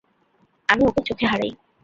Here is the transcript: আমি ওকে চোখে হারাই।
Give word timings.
আমি 0.69 0.83
ওকে 0.85 1.01
চোখে 1.07 1.25
হারাই। 1.31 1.51